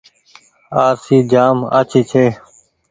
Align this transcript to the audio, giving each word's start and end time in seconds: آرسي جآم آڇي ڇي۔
آرسي 0.85 1.17
جآم 1.31 1.57
آڇي 1.79 2.01
ڇي۔ 2.09 2.25